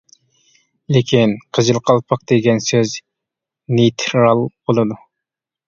لېكىن 0.95 1.35
«قىزىل 1.57 1.79
قالپاق» 1.91 2.25
دېگەن 2.33 2.63
سۆز 2.71 2.95
نېيترال 3.79 4.45
بولىدۇ. 4.51 5.03